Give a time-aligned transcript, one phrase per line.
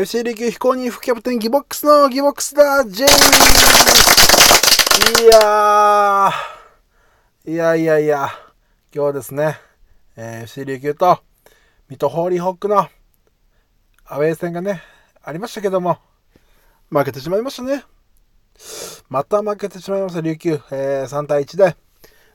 [0.00, 3.04] FC 琉球非公認副キャプテンギボックスのギボックスだ J!
[3.04, 3.08] い
[5.26, 8.28] やー、いやいやいや、
[8.94, 9.58] 今日はですね、
[10.14, 11.18] えー、FC 琉球と
[11.88, 12.88] 水戸ホーリーホックの
[14.04, 14.82] アウェー戦がね、
[15.20, 15.98] ありましたけども、
[16.90, 17.82] 負けてしまいましたね。
[19.08, 20.60] また負けてしまいました、琉球。
[20.70, 21.74] えー、3対1で、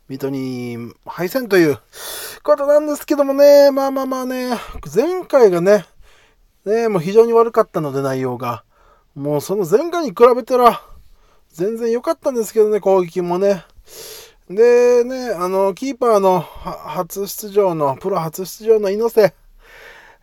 [0.10, 1.80] 水戸に敗戦という
[2.44, 4.50] ことなんですけどもね、まあまあまあね、
[4.94, 5.86] 前回がね、
[6.66, 8.64] ね、もう非常に悪かったので内容が。
[9.16, 10.82] もうその前回に比べたら、
[11.52, 13.64] 全然良かったんですけどね、攻撃もね。
[14.50, 19.34] でね、あの、キーパーの初出場の、プロ初出場の猪瀬、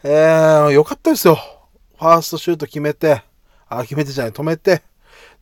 [0.02, 1.38] えー、良かったですよ。
[1.98, 3.22] ファーストシュート決めて、
[3.68, 4.82] あ、決めてじゃない、止めて、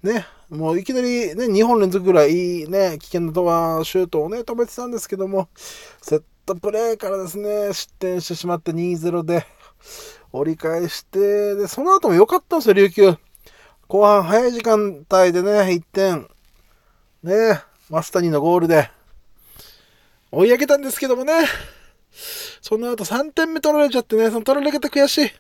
[0.03, 5.49] ね、もういきなりね、2本連続ぐらいね、危険なとはシュートをね、止めてたんですけども、
[6.01, 9.47] セットプレーからですね、失点してしまって2-0で、
[10.33, 13.17] 折り返して、で、その後も良かったんですよ、琉球。
[13.87, 16.29] 後半早い時間帯でね、1点、
[17.23, 18.91] ね、マスタニのゴールで、
[20.31, 21.33] 追い上げたんですけどもね、
[22.61, 25.31] その後3点目取られちゃってね、その取られ方悔しい。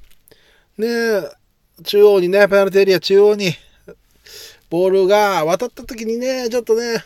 [0.80, 1.22] ね
[1.84, 3.52] 中央にね、ペナルティエリア中央に、
[4.70, 7.04] ボールが渡った時にね、ちょっとね、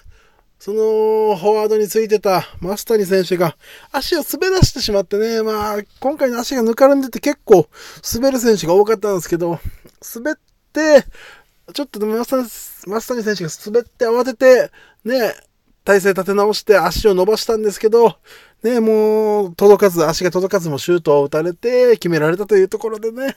[0.65, 3.57] そのフォワードについてたマスタニ選手が
[3.91, 7.69] 足を滑らしてしまってね、まあ、今回の足がぬかるんでて結構
[8.15, 9.59] 滑る選手が多かったんですけど、
[10.15, 10.35] 滑っ
[10.73, 11.05] て、
[11.75, 12.29] ちょっとでもマス
[13.09, 14.71] タニ選手が滑って慌てて、
[15.05, 15.35] ね、
[15.83, 18.15] 体勢立て直して足を伸ばしたんですけど、
[18.63, 23.37] ね、もう届かず、足が届かずもシュートを打たれて決められたというところでね、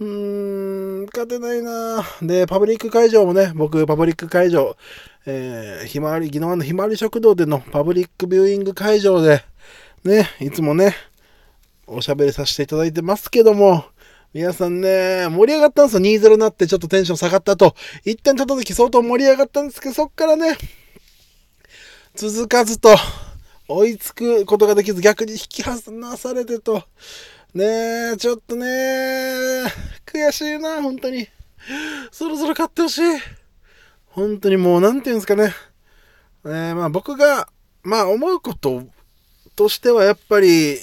[0.00, 4.74] うーん、勝てないなで、パブリック会場もね、僕、パブリック会場、
[5.26, 9.44] えー、ひまわり、宜野湾のひまわり食堂でのパブリックビューイング会場で、
[10.02, 10.96] ね、いつもね、
[11.86, 13.84] おしゃべりさせていただいてますけども、
[14.32, 16.00] 皆さんね、盛り上がったんですよ。
[16.00, 17.74] 2-0になってちょっとテンション下がったと。
[18.06, 20.56] 1点取った時相当盛り上がったんですけど、そっからね、
[22.14, 22.96] 続かずと、
[23.68, 26.84] 追いつくことができず逆に引き離されてと、
[27.52, 28.66] ねえ、ちょっとね
[30.06, 31.26] 悔しいな、本当に。
[32.12, 33.02] そろそろ勝ってほしい。
[34.06, 35.52] 本当にもう、なんていうんですかね。
[36.44, 37.48] えー、まあ僕が、
[37.82, 38.84] まあ思うこと
[39.56, 40.78] としてはやっぱり、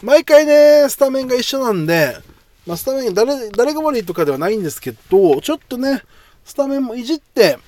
[0.00, 2.16] 毎回ね、スタメンが一緒なんで、
[2.64, 6.02] まあスタメン誰、誰が悪いとかではないんですけど、ちょっとね、
[6.44, 7.58] スタメンもいじって、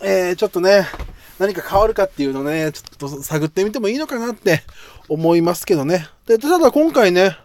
[0.00, 0.86] えー、ちょっとね、
[1.40, 4.62] 何か変わるかっていうのね、ちょっと探ってみてもいいのかなって
[5.08, 6.06] 思いますけどね。
[6.26, 7.36] で、ただ今回ね、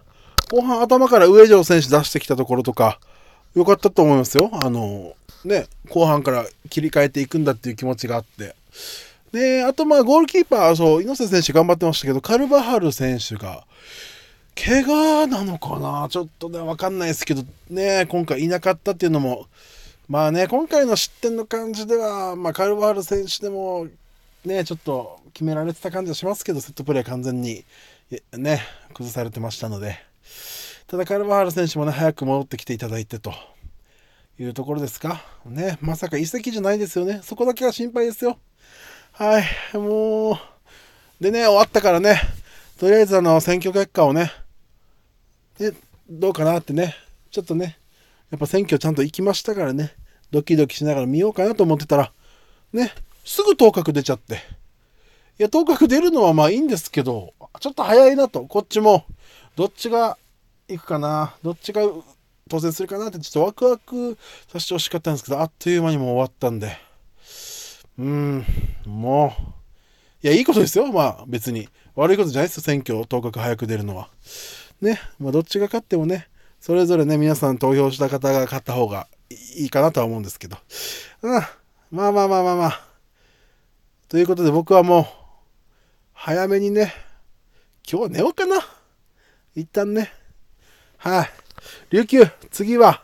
[0.51, 2.99] 後半頭から上条選手出してきたところとか、
[3.55, 4.49] 良かったと思いますよ。
[4.51, 5.13] あの、
[5.45, 8.53] ね、後半から切り替えていくんだっていう気持ちがあって。
[9.31, 13.63] で、あとまあゴールキーパー、そう、猪瀬選手頑張ってましたけど、カルバハル選手が、
[14.55, 16.07] 怪我なのかな？
[16.09, 19.47] ちょっとね、わかんないですけど、ね、今回いなかったっていうのも、
[20.07, 23.87] まあね、今回の失点の感じでは、まあ、カルバハル選手でも、
[24.45, 27.65] ね、ちょっと決められてた感じはしますけど、セットプレー完全に、
[28.33, 28.61] ね、
[28.93, 29.97] 崩されてましたので、
[30.85, 33.33] ただカルバハル選手もね、早く戻ってきていただいてと
[34.39, 35.23] いうところですか。
[35.43, 37.21] ね、まさか移籍じゃないですよね。
[37.23, 38.37] そこだけは心配ですよ。
[39.11, 40.37] はい、もう、
[41.19, 42.21] でね、終わったからね、
[42.77, 44.31] とりあえずあの、選挙結果をね、
[45.57, 45.73] で、
[46.07, 46.95] どうかなってね、
[47.31, 47.79] ちょっとね、
[48.31, 49.93] やっぱ選挙ちゃんと行きましたからね、
[50.31, 52.11] ドキドキしながら見ようかなと思ってたら、
[52.73, 52.91] ね、
[53.23, 54.35] すぐ当確出ちゃって。
[55.37, 59.05] いや、当確出るのはまあいいんですけど、ちょっと早いなと、こっちも、
[59.55, 60.17] どっちが
[60.67, 61.81] 行くかな、どっちが
[62.49, 64.17] 当選するかなってちょっとワクワク
[64.51, 66.77] させてほしかったんですけど、あっという間にもう終わったんで、
[67.97, 68.45] うーん、
[68.85, 69.41] もう、
[70.23, 71.69] いや、いいことですよ、まあ別に。
[71.95, 74.09] 悪いことじゃないですよ、選挙、当確早く出るのは。
[74.81, 76.27] ね、まあどっちが勝ってもね、
[76.59, 79.07] それぞれね、皆さん投票した方が勝った方が
[79.55, 80.57] いいかなとは思うんですけど。
[81.21, 81.41] うん、
[81.91, 82.81] まあまあまあまあまあ。
[84.07, 85.05] ということで僕はもう、
[86.13, 86.93] 早めにね、
[87.89, 88.57] 今日は寝ようかな。
[89.55, 90.11] 一旦ね。
[90.97, 91.29] はい、
[91.91, 93.03] 琉球、次は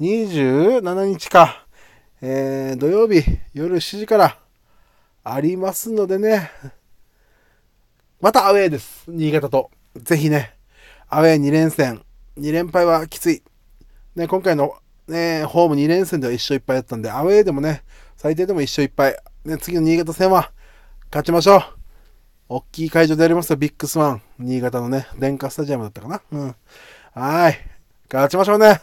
[0.00, 1.66] 27日か。
[2.22, 3.22] えー、土曜日
[3.54, 4.36] 夜7時から
[5.24, 6.50] ありますのでね。
[8.20, 9.10] またアウェーです。
[9.10, 9.70] 新潟と。
[9.96, 10.54] ぜひね、
[11.08, 12.02] アウェー2連戦。
[12.40, 13.42] 2連敗はきつい。
[14.16, 14.74] ね、今回の
[15.06, 17.84] ね、ホーム2連戦では1勝1敗だったんで、アウェーでもね、
[18.16, 19.16] 最低でも1勝1敗。
[19.44, 20.50] ね、次の新潟戦は
[21.10, 21.62] 勝ちましょう。
[22.48, 24.22] 大きい会場でやりますよ、ビッグスワン。
[24.38, 26.22] 新潟のね、デンカスタジアムだったかな。
[26.32, 26.56] うん。
[27.12, 27.58] はい。
[28.10, 28.80] 勝ちましょうね。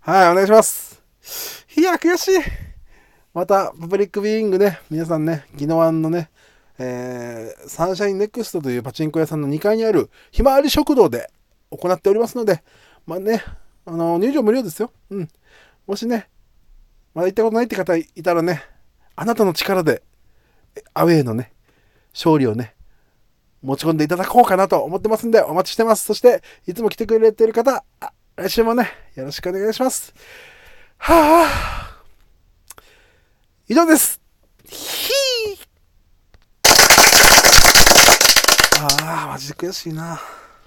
[0.00, 1.02] はい、お願いします。
[1.78, 2.40] いや、悔しい。
[3.32, 6.28] また、パブリックビューイングね、皆さんね、宜野湾のね、
[6.78, 11.30] えー、サンシャインネクストというパチンコ屋さんの2階にあるひまわり食堂で
[11.76, 12.62] 行っておりますので、
[13.06, 13.42] まあね、
[13.86, 14.92] あの、入場無料ですよ。
[15.10, 15.28] うん。
[15.86, 16.28] もしね、
[17.14, 18.62] まだ行ったことないって方いたらね、
[19.16, 20.02] あなたの力で、
[20.94, 21.52] アウェーのね、
[22.12, 22.74] 勝利をね、
[23.62, 26.04] 持ち込んでいただこうかなと思ってますんで、お待ちしてます。
[26.04, 27.84] そして、いつも来てくれてる方、
[28.36, 30.12] 来週もね、よろしくお願いします。
[30.98, 32.82] はぁ、
[33.68, 34.20] 以上です。
[34.68, 35.64] ひー
[38.80, 40.20] ああ、マジで悔しいな。